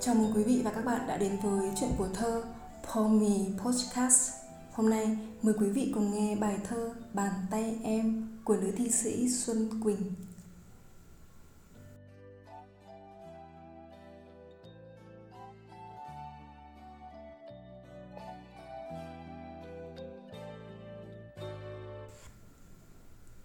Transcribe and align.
Chào 0.00 0.14
mừng 0.14 0.32
quý 0.34 0.42
vị 0.42 0.62
và 0.64 0.70
các 0.70 0.84
bạn 0.84 1.06
đã 1.06 1.16
đến 1.16 1.38
với 1.42 1.70
chuyện 1.80 1.90
của 1.98 2.08
thơ 2.14 2.44
Pomi 2.94 3.46
Podcast. 3.64 4.32
Hôm 4.72 4.90
nay, 4.90 5.18
mời 5.42 5.54
quý 5.58 5.68
vị 5.68 5.92
cùng 5.94 6.14
nghe 6.14 6.36
bài 6.36 6.58
thơ 6.64 6.94
Bàn 7.12 7.32
tay 7.50 7.78
em 7.82 8.28
của 8.44 8.56
nữ 8.56 8.72
thi 8.76 8.90
sĩ 8.90 9.30
Xuân 9.30 9.82
Quỳnh. 9.82 10.12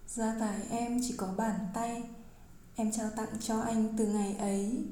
Gia 0.06 0.36
tài 0.40 0.60
em 0.70 1.00
chỉ 1.02 1.14
có 1.16 1.34
bàn 1.36 1.58
tay 1.74 2.02
Em 2.76 2.92
trao 2.92 3.10
tặng 3.16 3.38
cho 3.40 3.60
anh 3.60 3.94
từ 3.98 4.06
ngày 4.06 4.36
ấy 4.38 4.84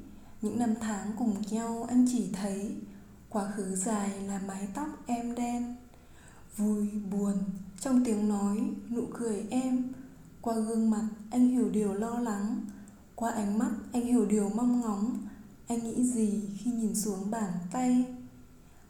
những 0.43 0.59
năm 0.59 0.75
tháng 0.81 1.13
cùng 1.19 1.35
nhau, 1.51 1.87
anh 1.89 2.07
chỉ 2.13 2.31
thấy 2.33 2.77
quá 3.29 3.51
khứ 3.57 3.77
dài 3.77 4.11
là 4.27 4.41
mái 4.47 4.69
tóc 4.75 4.89
em 5.07 5.35
đen. 5.35 5.77
Vui, 6.57 6.89
buồn, 7.11 7.35
trong 7.81 8.05
tiếng 8.05 8.29
nói, 8.29 8.61
nụ 8.91 9.03
cười 9.15 9.47
em. 9.51 9.93
Qua 10.41 10.55
gương 10.55 10.91
mặt, 10.91 11.09
anh 11.31 11.49
hiểu 11.49 11.71
điều 11.71 11.93
lo 11.93 12.19
lắng. 12.19 12.61
Qua 13.15 13.31
ánh 13.31 13.59
mắt, 13.59 13.71
anh 13.93 14.03
hiểu 14.03 14.27
điều 14.27 14.49
mong 14.49 14.81
ngóng. 14.81 15.19
Anh 15.69 15.79
nghĩ 15.79 16.05
gì 16.05 16.51
khi 16.59 16.71
nhìn 16.71 16.95
xuống 16.95 17.31
bàn 17.31 17.53
tay? 17.73 18.05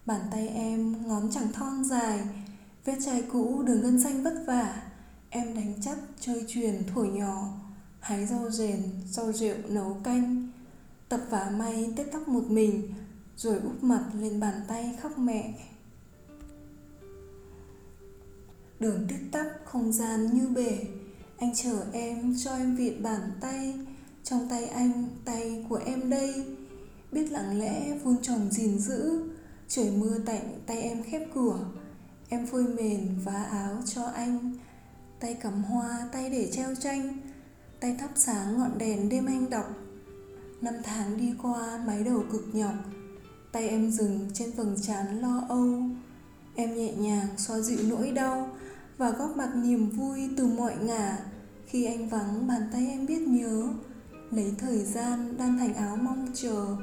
Bàn 0.06 0.20
tay 0.30 0.48
em 0.48 1.08
ngón 1.08 1.30
chẳng 1.30 1.52
thon 1.52 1.84
dài, 1.84 2.20
vết 2.84 2.96
chai 3.04 3.22
cũ 3.22 3.62
đường 3.62 3.82
gân 3.82 4.02
xanh 4.02 4.22
vất 4.22 4.44
vả. 4.46 4.82
Em 5.30 5.54
đánh 5.54 5.74
chắc 5.80 5.98
chơi 6.20 6.44
truyền 6.48 6.82
thổi 6.94 7.08
nhỏ, 7.08 7.48
hái 8.00 8.26
rau 8.26 8.50
rền 8.50 8.82
rau 9.06 9.32
rượu 9.32 9.56
nấu 9.68 10.00
canh 10.04 10.51
tập 11.12 11.20
vả 11.30 11.52
may 11.56 11.92
tết 11.96 12.12
tóc 12.12 12.28
một 12.28 12.44
mình, 12.48 12.94
rồi 13.36 13.58
úp 13.58 13.84
mặt 13.84 14.04
lên 14.20 14.40
bàn 14.40 14.60
tay 14.68 14.98
khóc 15.02 15.18
mẹ. 15.18 15.54
Đường 18.80 19.06
tít 19.08 19.18
tắp 19.32 19.46
không 19.64 19.92
gian 19.92 20.26
như 20.34 20.48
bể, 20.48 20.78
anh 21.38 21.54
chờ 21.54 21.84
em 21.92 22.36
cho 22.44 22.56
em 22.56 22.76
viện 22.76 23.02
bàn 23.02 23.20
tay, 23.40 23.74
trong 24.24 24.48
tay 24.48 24.64
anh, 24.64 25.08
tay 25.24 25.66
của 25.68 25.80
em 25.86 26.10
đây. 26.10 26.44
Biết 27.12 27.32
lặng 27.32 27.58
lẽ 27.58 27.98
vun 27.98 28.16
trồng 28.22 28.50
gìn 28.50 28.78
giữ, 28.78 29.30
trời 29.68 29.90
mưa 29.90 30.18
tạnh 30.26 30.60
tay 30.66 30.82
em 30.82 31.02
khép 31.02 31.22
cửa. 31.34 31.66
Em 32.28 32.46
phơi 32.46 32.64
mền, 32.64 33.18
vá 33.24 33.42
áo 33.42 33.82
cho 33.86 34.04
anh, 34.04 34.52
tay 35.20 35.36
cầm 35.42 35.62
hoa, 35.62 36.08
tay 36.12 36.30
để 36.30 36.50
treo 36.52 36.74
tranh, 36.74 37.18
tay 37.80 37.96
thắp 37.98 38.10
sáng 38.16 38.58
ngọn 38.58 38.78
đèn 38.78 39.08
đêm 39.08 39.26
anh 39.26 39.50
đọc. 39.50 39.66
Năm 40.62 40.74
tháng 40.82 41.16
đi 41.16 41.32
qua, 41.42 41.82
mái 41.86 42.04
đầu 42.04 42.24
cực 42.32 42.48
nhọc 42.52 42.74
Tay 43.52 43.68
em 43.68 43.90
dừng 43.90 44.30
trên 44.34 44.50
vầng 44.50 44.76
trán 44.82 45.20
lo 45.20 45.42
âu. 45.48 45.82
Em 46.54 46.74
nhẹ 46.74 46.92
nhàng 46.94 47.26
xoa 47.36 47.60
dịu 47.60 47.78
nỗi 47.88 48.10
đau 48.10 48.50
Và 48.98 49.10
góp 49.10 49.36
mặt 49.36 49.50
niềm 49.54 49.90
vui 49.90 50.30
từ 50.36 50.46
mọi 50.46 50.76
ngả 50.82 51.18
Khi 51.66 51.84
anh 51.84 52.08
vắng, 52.08 52.46
bàn 52.46 52.62
tay 52.72 52.86
em 52.86 53.06
biết 53.06 53.20
nhớ. 53.20 53.68
Lấy 54.30 54.54
thời 54.58 54.78
gian 54.78 55.36
đan 55.38 55.58
thành 55.58 55.74
áo 55.74 55.96
mong 55.96 56.28
chờ. 56.34 56.76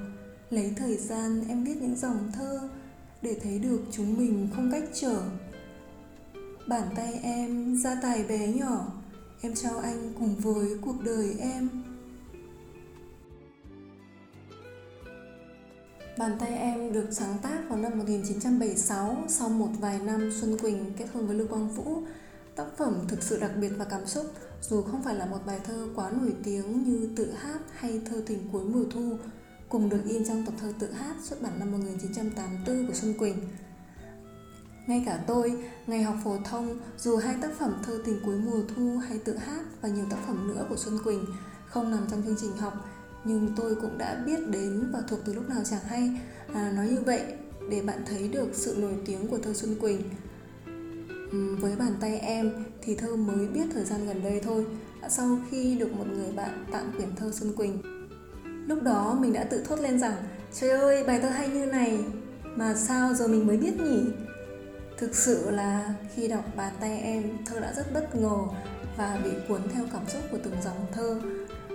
Lấy 0.50 0.74
thời 0.78 0.98
gian, 0.98 1.48
em 1.48 1.64
viết 1.64 1.82
những 1.82 1.96
dòng 1.96 2.32
thơ 2.34 2.70
Để 3.22 3.40
thấy 3.44 3.60
được 3.60 3.82
chúng 3.92 4.18
mình 4.18 4.48
không 4.56 4.72
cách 4.72 4.90
trở. 4.94 5.22
Bàn 6.68 6.88
tay 6.96 7.14
em 7.24 7.78
gia 7.78 7.96
tài 8.02 8.24
bé 8.24 8.48
nhỏ. 8.48 8.86
Em 9.42 9.56
trao 9.56 9.80
anh 9.80 10.14
cùng 10.20 10.36
với 10.36 10.78
cuộc 10.82 11.04
đời 11.04 11.36
em. 11.40 11.70
Bàn 16.20 16.38
tay 16.40 16.50
em 16.50 16.94
được 16.94 17.08
sáng 17.12 17.38
tác 17.42 17.60
vào 17.70 17.80
năm 17.80 17.98
1976 17.98 19.18
sau 19.28 19.50
một 19.50 19.70
vài 19.80 20.00
năm 20.00 20.32
Xuân 20.42 20.58
Quỳnh 20.58 20.94
kết 20.98 21.06
hôn 21.14 21.28
với 21.28 21.36
Lưu 21.36 21.48
Quang 21.48 21.70
Vũ. 21.70 22.02
Tác 22.56 22.66
phẩm 22.78 23.06
thực 23.08 23.24
sự 23.24 23.40
đặc 23.40 23.52
biệt 23.62 23.72
và 23.78 23.86
cảm 23.86 24.06
xúc 24.06 24.26
dù 24.62 24.82
không 24.82 25.04
phải 25.04 25.16
là 25.16 25.26
một 25.26 25.38
bài 25.46 25.60
thơ 25.64 25.88
quá 25.96 26.12
nổi 26.12 26.34
tiếng 26.44 26.84
như 26.84 27.10
Tự 27.16 27.32
hát 27.32 27.60
hay 27.74 28.02
Thơ 28.06 28.24
tình 28.26 28.50
cuối 28.52 28.64
mùa 28.64 28.84
thu 28.92 29.18
cùng 29.70 29.90
được 29.90 30.02
in 30.08 30.26
trong 30.26 30.46
tập 30.46 30.54
thơ 30.62 30.74
Tự 30.80 30.92
hát 30.92 31.16
xuất 31.24 31.42
bản 31.42 31.60
năm 31.60 31.72
1984 31.72 32.88
của 32.88 32.94
Xuân 32.94 33.14
Quỳnh. 33.18 33.36
Ngay 34.88 35.04
cả 35.06 35.24
tôi, 35.28 35.64
ngày 35.88 36.04
học 36.04 36.16
phổ 36.24 36.38
thông, 36.46 36.80
dù 36.98 37.18
hai 37.18 37.36
tác 37.42 37.52
phẩm 37.60 37.82
Thơ 37.86 38.02
tình 38.06 38.20
cuối 38.26 38.38
mùa 38.38 38.62
thu 38.76 38.98
hay 38.98 39.18
Tự 39.18 39.38
hát 39.38 39.62
và 39.82 39.90
nhiều 39.90 40.06
tác 40.10 40.18
phẩm 40.28 40.48
nữa 40.48 40.66
của 40.70 40.78
Xuân 40.78 41.00
Quỳnh 41.04 41.26
không 41.66 41.92
nằm 41.92 42.08
trong 42.12 42.24
chương 42.24 42.38
trình 42.42 42.58
học 42.58 42.89
nhưng 43.24 43.50
tôi 43.56 43.76
cũng 43.76 43.98
đã 43.98 44.24
biết 44.26 44.48
đến 44.50 44.90
và 44.92 45.02
thuộc 45.08 45.20
từ 45.26 45.34
lúc 45.34 45.50
nào 45.50 45.62
chẳng 45.66 45.84
hay. 45.88 46.12
À, 46.54 46.72
nói 46.76 46.88
như 46.88 47.02
vậy 47.06 47.22
để 47.70 47.82
bạn 47.82 48.04
thấy 48.06 48.28
được 48.28 48.50
sự 48.54 48.76
nổi 48.78 48.94
tiếng 49.06 49.28
của 49.28 49.38
thơ 49.38 49.54
xuân 49.54 49.76
quỳnh. 49.76 50.02
Với 51.60 51.76
bàn 51.76 51.94
tay 52.00 52.20
em 52.20 52.52
thì 52.82 52.96
thơ 52.96 53.16
mới 53.16 53.48
biết 53.48 53.66
thời 53.74 53.86
gian 53.86 54.08
gần 54.08 54.24
đây 54.24 54.42
thôi 54.44 54.66
sau 55.10 55.38
khi 55.50 55.76
được 55.76 55.94
một 55.94 56.06
người 56.08 56.32
bạn 56.36 56.66
tặng 56.72 56.92
quyển 56.98 57.16
thơ 57.16 57.32
xuân 57.32 57.54
quỳnh. 57.54 57.82
Lúc 58.68 58.84
đó 58.84 59.18
mình 59.22 59.34
đã 59.34 59.44
tự 59.44 59.64
thốt 59.64 59.80
lên 59.80 60.00
rằng 60.00 60.16
trời 60.54 60.70
ơi 60.70 61.04
bài 61.04 61.20
thơ 61.22 61.30
hay 61.30 61.50
như 61.50 61.66
này 61.66 62.00
mà 62.44 62.76
sao 62.76 63.14
giờ 63.14 63.28
mình 63.28 63.48
mới 63.48 63.58
biết 63.58 63.82
nhỉ? 63.82 64.02
Thực 64.98 65.16
sự 65.16 65.52
là 65.52 65.94
khi 66.16 66.28
đọc 66.28 66.44
bàn 66.58 66.74
tay 66.80 67.00
em 67.00 67.24
thơ 67.46 67.60
đã 67.60 67.74
rất 67.74 67.94
bất 67.94 68.16
ngờ 68.16 68.38
và 68.98 69.20
bị 69.24 69.30
cuốn 69.48 69.62
theo 69.74 69.86
cảm 69.94 70.08
xúc 70.08 70.22
của 70.32 70.38
từng 70.44 70.56
dòng 70.64 70.86
thơ 70.92 71.22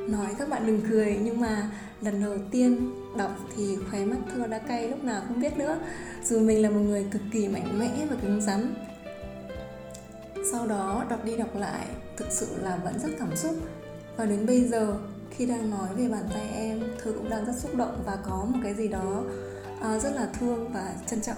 nói 0.09 0.26
các 0.38 0.48
bạn 0.48 0.66
đừng 0.66 0.81
cười 0.91 1.19
nhưng 1.22 1.41
mà 1.41 1.70
lần 2.00 2.22
đầu 2.22 2.38
tiên 2.50 2.91
đọc 3.16 3.31
thì 3.56 3.76
khóe 3.91 4.04
mắt 4.04 4.16
thơ 4.32 4.47
đã 4.47 4.59
cay 4.59 4.88
lúc 4.88 5.04
nào 5.04 5.22
không 5.28 5.41
biết 5.41 5.56
nữa. 5.56 5.78
Dù 6.25 6.41
mình 6.41 6.62
là 6.62 6.70
một 6.70 6.81
người 6.81 7.06
cực 7.10 7.22
kỳ 7.32 7.48
mạnh 7.48 7.78
mẽ 7.78 8.06
và 8.10 8.16
cứng 8.22 8.41
rắn 8.41 8.75
sau 10.53 10.66
đó 10.66 11.04
đọc 11.10 11.25
đi 11.25 11.37
đọc 11.37 11.56
lại 11.56 11.87
thực 12.16 12.26
sự 12.31 12.47
là 12.62 12.76
vẫn 12.76 12.98
rất 12.98 13.09
cảm 13.19 13.37
xúc. 13.37 13.54
Và 14.16 14.25
đến 14.25 14.47
bây 14.47 14.65
giờ 14.65 14.97
khi 15.31 15.47
đang 15.47 15.70
nói 15.70 15.88
về 15.97 16.09
bàn 16.09 16.25
tay 16.34 16.48
em 16.54 16.82
thơ 17.03 17.12
cũng 17.12 17.31
đang 17.31 17.44
rất 17.44 17.56
xúc 17.56 17.76
động 17.76 18.03
và 18.06 18.16
có 18.16 18.47
một 18.48 18.59
cái 18.62 18.75
gì 18.75 18.88
đó 18.88 19.22
uh, 19.78 20.03
rất 20.03 20.15
là 20.15 20.28
thương 20.41 20.72
và 20.72 20.94
trân 21.06 21.21
trọng. 21.21 21.36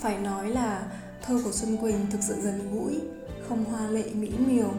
Phải 0.00 0.18
nói 0.18 0.50
là 0.50 0.82
thơ 1.22 1.40
của 1.44 1.52
xuân 1.52 1.76
quỳnh 1.76 2.06
thực 2.10 2.22
sự 2.22 2.34
gần 2.40 2.70
gũi 2.72 3.00
không 3.48 3.64
hoa 3.64 3.88
lệ 3.88 4.04
mỹ 4.14 4.30
miều. 4.38 4.70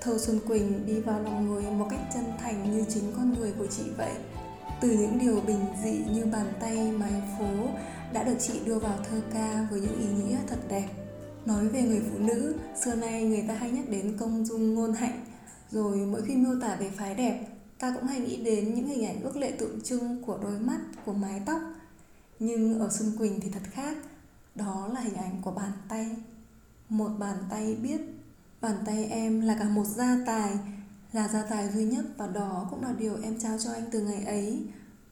Thơ 0.00 0.18
Xuân 0.18 0.40
Quỳnh 0.48 0.86
đi 0.86 1.00
vào 1.00 1.22
lòng 1.22 1.46
người 1.46 1.62
một 1.62 1.86
cách 1.90 2.00
chân 2.14 2.24
thành 2.38 2.76
như 2.76 2.84
chính 2.88 3.12
con 3.16 3.34
người 3.34 3.52
của 3.58 3.66
chị 3.66 3.82
vậy. 3.96 4.14
Từ 4.80 4.90
những 4.90 5.18
điều 5.18 5.40
bình 5.40 5.64
dị 5.84 5.98
như 6.12 6.24
bàn 6.32 6.52
tay, 6.60 6.92
mái 6.92 7.22
phố 7.38 7.68
đã 8.12 8.24
được 8.24 8.36
chị 8.38 8.52
đưa 8.64 8.78
vào 8.78 8.98
thơ 9.10 9.20
ca 9.32 9.66
với 9.70 9.80
những 9.80 10.00
ý 10.00 10.06
nghĩa 10.06 10.38
thật 10.46 10.58
đẹp. 10.68 10.88
Nói 11.46 11.68
về 11.68 11.82
người 11.82 12.02
phụ 12.10 12.18
nữ, 12.18 12.54
xưa 12.84 12.94
nay 12.94 13.24
người 13.24 13.44
ta 13.48 13.54
hay 13.54 13.70
nhắc 13.70 13.88
đến 13.88 14.16
công 14.18 14.46
dung 14.46 14.74
ngôn 14.74 14.92
hạnh, 14.92 15.24
rồi 15.70 15.96
mỗi 15.96 16.22
khi 16.22 16.36
miêu 16.36 16.60
tả 16.60 16.76
về 16.76 16.90
phái 16.90 17.14
đẹp, 17.14 17.46
ta 17.78 17.92
cũng 17.94 18.06
hay 18.06 18.20
nghĩ 18.20 18.36
đến 18.36 18.74
những 18.74 18.86
hình 18.86 19.06
ảnh 19.06 19.22
ước 19.22 19.36
lệ 19.36 19.50
tượng 19.50 19.80
trưng 19.80 20.22
của 20.22 20.38
đôi 20.42 20.58
mắt, 20.58 20.78
của 21.04 21.12
mái 21.12 21.42
tóc. 21.46 21.60
Nhưng 22.38 22.80
ở 22.80 22.88
Xuân 22.90 23.12
Quỳnh 23.18 23.40
thì 23.40 23.50
thật 23.50 23.62
khác, 23.70 23.96
đó 24.54 24.88
là 24.94 25.00
hình 25.00 25.14
ảnh 25.14 25.42
của 25.42 25.52
bàn 25.52 25.72
tay. 25.88 26.16
Một 26.88 27.10
bàn 27.18 27.36
tay 27.50 27.74
biết 27.74 28.00
Bàn 28.66 28.76
tay 28.86 29.04
em 29.04 29.40
là 29.40 29.56
cả 29.58 29.68
một 29.68 29.84
gia 29.84 30.18
tài 30.26 30.58
Là 31.12 31.28
gia 31.28 31.42
tài 31.42 31.72
duy 31.72 31.84
nhất 31.84 32.04
và 32.16 32.26
đó 32.26 32.66
cũng 32.70 32.82
là 32.82 32.92
điều 32.98 33.16
em 33.22 33.38
trao 33.38 33.58
cho 33.58 33.72
anh 33.72 33.84
từ 33.90 34.00
ngày 34.00 34.24
ấy 34.24 34.62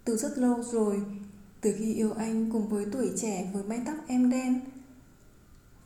Từ 0.05 0.17
rất 0.17 0.39
lâu 0.39 0.63
rồi 0.63 1.03
Từ 1.61 1.75
khi 1.79 1.95
yêu 1.95 2.13
anh 2.13 2.51
cùng 2.53 2.69
với 2.69 2.87
tuổi 2.93 3.11
trẻ 3.17 3.51
với 3.53 3.63
mái 3.63 3.81
tóc 3.87 3.95
em 4.07 4.31
đen 4.31 4.61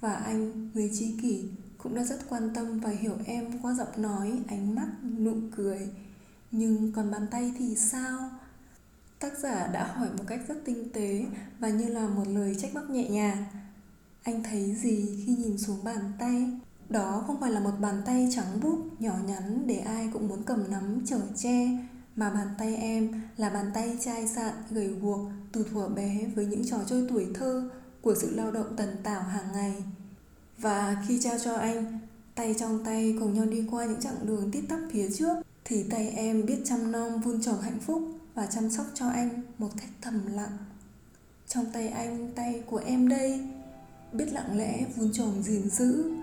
Và 0.00 0.14
anh, 0.14 0.70
người 0.74 0.90
tri 0.94 1.16
kỷ 1.22 1.48
cũng 1.78 1.94
đã 1.94 2.04
rất 2.04 2.18
quan 2.28 2.50
tâm 2.54 2.80
và 2.80 2.90
hiểu 2.90 3.14
em 3.26 3.62
qua 3.62 3.74
giọng 3.74 4.02
nói, 4.02 4.42
ánh 4.48 4.74
mắt, 4.74 4.88
nụ 5.18 5.34
cười 5.56 5.88
Nhưng 6.50 6.92
còn 6.92 7.10
bàn 7.10 7.26
tay 7.30 7.52
thì 7.58 7.76
sao? 7.76 8.30
Tác 9.18 9.38
giả 9.38 9.66
đã 9.66 9.92
hỏi 9.92 10.08
một 10.18 10.24
cách 10.26 10.40
rất 10.48 10.62
tinh 10.64 10.88
tế 10.92 11.24
và 11.58 11.68
như 11.68 11.86
là 11.86 12.08
một 12.08 12.24
lời 12.28 12.56
trách 12.58 12.74
móc 12.74 12.90
nhẹ 12.90 13.08
nhàng 13.08 13.44
Anh 14.22 14.42
thấy 14.42 14.74
gì 14.74 15.22
khi 15.26 15.36
nhìn 15.36 15.58
xuống 15.58 15.84
bàn 15.84 16.12
tay? 16.18 16.58
Đó 16.88 17.24
không 17.26 17.40
phải 17.40 17.50
là 17.50 17.60
một 17.60 17.74
bàn 17.80 18.02
tay 18.06 18.28
trắng 18.34 18.60
bút, 18.62 18.78
nhỏ 18.98 19.14
nhắn 19.26 19.66
để 19.66 19.78
ai 19.78 20.10
cũng 20.12 20.28
muốn 20.28 20.42
cầm 20.42 20.70
nắm 20.70 21.00
chở 21.06 21.20
che, 21.36 21.68
mà 22.16 22.30
bàn 22.30 22.48
tay 22.58 22.76
em 22.76 23.22
là 23.36 23.50
bàn 23.50 23.70
tay 23.74 23.98
chai 24.04 24.28
sạn, 24.28 24.54
gầy 24.70 24.88
guộc 24.88 25.20
từ 25.52 25.66
thuở 25.70 25.88
bé 25.88 26.26
với 26.34 26.46
những 26.46 26.66
trò 26.66 26.78
chơi 26.86 27.06
tuổi 27.10 27.26
thơ 27.34 27.70
của 28.02 28.14
sự 28.14 28.34
lao 28.34 28.50
động 28.50 28.76
tần 28.76 28.96
tảo 29.02 29.22
hàng 29.22 29.52
ngày. 29.52 29.74
Và 30.58 31.04
khi 31.08 31.20
trao 31.20 31.38
cho 31.44 31.54
anh, 31.54 31.98
tay 32.34 32.54
trong 32.58 32.84
tay 32.84 33.16
cùng 33.20 33.34
nhau 33.34 33.46
đi 33.46 33.64
qua 33.70 33.84
những 33.84 34.00
chặng 34.00 34.26
đường 34.26 34.50
tít 34.50 34.64
tắp 34.68 34.80
phía 34.90 35.08
trước, 35.10 35.36
thì 35.64 35.82
tay 35.82 36.08
em 36.08 36.46
biết 36.46 36.58
chăm 36.64 36.92
nom 36.92 37.20
vun 37.20 37.40
trồng 37.42 37.60
hạnh 37.60 37.78
phúc 37.80 38.02
và 38.34 38.46
chăm 38.46 38.70
sóc 38.70 38.86
cho 38.94 39.08
anh 39.08 39.42
một 39.58 39.70
cách 39.76 39.90
thầm 40.00 40.20
lặng. 40.26 40.58
Trong 41.48 41.66
tay 41.72 41.88
anh, 41.88 42.32
tay 42.34 42.62
của 42.66 42.82
em 42.86 43.08
đây, 43.08 43.40
biết 44.12 44.32
lặng 44.32 44.58
lẽ 44.58 44.84
vun 44.96 45.12
trồng 45.12 45.42
gìn 45.42 45.70
giữ 45.70 46.17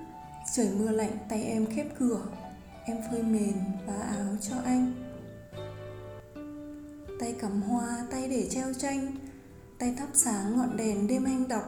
Trời 0.55 0.69
mưa 0.79 0.91
lạnh, 0.91 1.17
tay 1.29 1.43
em 1.43 1.65
khép 1.65 1.87
cửa. 1.99 2.21
Em 2.85 2.97
phơi 3.11 3.23
mền 3.23 3.53
và 3.87 3.93
áo 3.93 4.37
cho 4.41 4.55
anh. 4.65 4.93
Tay 7.19 7.35
cắm 7.39 7.61
hoa, 7.61 8.05
tay 8.11 8.29
để 8.29 8.47
treo 8.49 8.73
tranh. 8.73 9.15
Tay 9.79 9.95
thắp 9.97 10.07
sáng 10.13 10.57
ngọn 10.57 10.77
đèn 10.77 11.07
đêm 11.07 11.23
anh 11.23 11.47
đọc. 11.47 11.63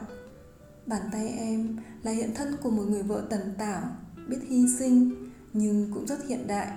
Bàn 0.86 1.02
tay 1.12 1.28
em 1.28 1.76
là 2.02 2.10
hiện 2.10 2.34
thân 2.34 2.56
của 2.62 2.70
một 2.70 2.82
người 2.82 3.02
vợ 3.02 3.26
tần 3.30 3.54
tảo, 3.58 3.82
biết 4.28 4.38
hy 4.48 4.64
sinh, 4.78 5.30
nhưng 5.52 5.90
cũng 5.94 6.06
rất 6.06 6.24
hiện 6.28 6.46
đại. 6.46 6.68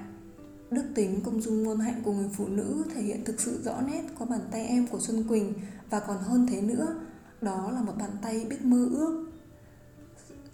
Đức 0.71 0.83
tính 0.95 1.21
công 1.25 1.41
dung 1.41 1.63
ngôn 1.63 1.79
hạnh 1.79 2.01
của 2.03 2.13
người 2.13 2.29
phụ 2.33 2.47
nữ 2.47 2.83
thể 2.95 3.01
hiện 3.01 3.23
thực 3.25 3.41
sự 3.41 3.61
rõ 3.63 3.81
nét 3.81 4.03
qua 4.17 4.27
bàn 4.29 4.41
tay 4.51 4.65
em 4.65 4.87
của 4.87 4.99
xuân 4.99 5.23
quỳnh 5.27 5.53
và 5.89 5.99
còn 5.99 6.17
hơn 6.17 6.47
thế 6.49 6.61
nữa, 6.61 6.95
đó 7.41 7.71
là 7.71 7.81
một 7.81 7.93
bàn 7.97 8.11
tay 8.21 8.45
biết 8.49 8.61
mơ 8.61 8.87
ước 8.91 9.30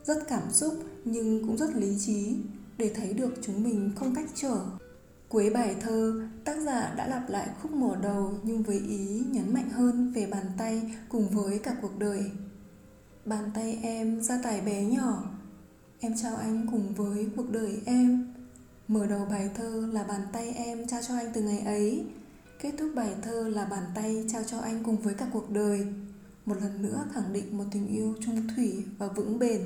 rất 0.08 0.28
cảm 0.28 0.52
xúc 0.52 0.74
nhưng 1.06 1.48
cũng 1.48 1.58
rất 1.58 1.76
lý 1.76 1.98
trí 2.00 2.36
để 2.78 2.92
thấy 2.96 3.14
được 3.14 3.34
chúng 3.42 3.64
mình 3.64 3.92
không 3.96 4.16
cách 4.16 4.30
trở. 4.36 4.60
Cuối 5.30 5.50
bài 5.50 5.76
thơ, 5.82 6.28
tác 6.46 6.58
giả 6.66 6.94
đã 6.98 7.08
lặp 7.08 7.30
lại 7.30 7.50
khúc 7.62 7.72
mở 7.72 7.96
đầu 8.02 8.34
nhưng 8.44 8.64
với 8.64 8.80
ý 8.80 9.24
nhấn 9.32 9.54
mạnh 9.54 9.70
hơn 9.70 10.12
về 10.16 10.26
bàn 10.26 10.46
tay 10.58 10.92
cùng 11.10 11.28
với 11.30 11.60
cả 11.60 11.76
cuộc 11.82 12.00
đời. 12.00 12.32
Bàn 13.26 13.52
tay 13.54 13.80
em 13.82 14.22
ra 14.22 14.40
tài 14.44 14.62
bé 14.62 14.86
nhỏ, 14.86 15.24
em 16.00 16.14
trao 16.22 16.36
anh 16.36 16.68
cùng 16.72 16.94
với 16.94 17.28
cuộc 17.36 17.50
đời 17.52 17.82
em. 17.86 18.34
Mở 18.88 19.06
đầu 19.06 19.28
bài 19.30 19.50
thơ 19.56 19.90
là 19.92 20.04
bàn 20.04 20.22
tay 20.34 20.50
em 20.50 20.88
trao 20.88 21.02
cho 21.08 21.16
anh 21.16 21.32
từ 21.34 21.42
ngày 21.42 21.60
ấy, 21.60 22.06
kết 22.60 22.72
thúc 22.78 22.92
bài 22.96 23.16
thơ 23.22 23.50
là 23.50 23.66
bàn 23.66 23.84
tay 23.96 24.26
trao 24.34 24.44
cho 24.44 24.60
anh 24.60 24.84
cùng 24.84 24.98
với 24.98 25.14
cả 25.14 25.28
cuộc 25.34 25.50
đời. 25.50 25.88
Một 26.46 26.56
lần 26.62 26.82
nữa 26.82 27.06
khẳng 27.14 27.34
định 27.34 27.58
một 27.58 27.64
tình 27.72 27.88
yêu 27.88 28.16
trung 28.26 28.48
thủy 28.56 28.84
và 28.98 29.08
vững 29.08 29.40
bền. 29.40 29.62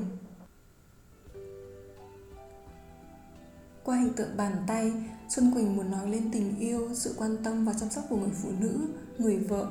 Qua 3.84 3.98
hình 3.98 4.14
tượng 4.14 4.38
bàn 4.38 4.64
tay, 4.68 4.94
Xuân 5.30 5.52
Quỳnh 5.54 5.76
muốn 5.76 5.92
nói 5.92 6.10
lên 6.10 6.30
tình 6.32 6.60
yêu, 6.60 6.90
sự 6.94 7.16
quan 7.18 7.38
tâm 7.44 7.66
và 7.66 7.74
chăm 7.74 7.90
sóc 7.90 8.04
của 8.10 8.18
người 8.18 8.32
phụ 8.44 8.50
nữ, 8.60 8.80
người 9.18 9.38
vợ. 9.38 9.68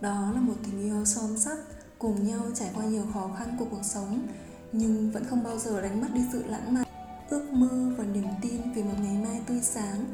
Đó 0.00 0.32
là 0.34 0.40
một 0.40 0.54
tình 0.64 0.82
yêu 0.82 1.04
son 1.04 1.38
sắt, 1.38 1.58
cùng 1.98 2.28
nhau 2.28 2.40
trải 2.54 2.70
qua 2.74 2.84
nhiều 2.84 3.04
khó 3.14 3.30
khăn 3.38 3.56
của 3.58 3.64
cuộc 3.70 3.84
sống, 3.84 4.26
nhưng 4.72 5.10
vẫn 5.10 5.24
không 5.24 5.44
bao 5.44 5.58
giờ 5.58 5.82
đánh 5.82 6.00
mất 6.00 6.06
đi 6.14 6.20
sự 6.32 6.44
lãng 6.46 6.74
mạn, 6.74 6.86
ước 7.30 7.52
mơ 7.52 7.92
và 7.98 8.04
niềm 8.04 8.26
tin 8.42 8.72
về 8.74 8.82
một 8.82 8.94
ngày 9.02 9.16
mai 9.24 9.40
tươi 9.46 9.60
sáng 9.62 10.04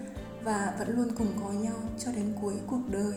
và 0.45 0.75
vẫn 0.79 0.97
luôn 0.97 1.09
cùng 1.19 1.29
có 1.43 1.53
nhau 1.53 1.77
cho 1.99 2.13
đến 2.13 2.33
cuối 2.43 2.55
cuộc 2.67 2.83
đời. 2.91 3.15